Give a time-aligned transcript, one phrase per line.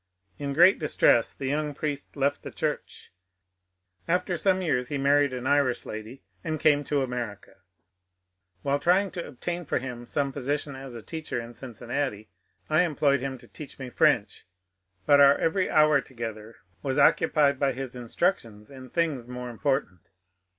[0.39, 3.11] In great distress the young priest left the church.
[4.07, 7.57] After some years he married an Irish lady, and came to America.
[8.63, 12.31] While trying to obtain for him some position as a teacher in Cincinnati,
[12.67, 14.47] I employed him to teach me French,
[15.05, 20.09] but our every hour together was occupied by his instruc tions in things more important.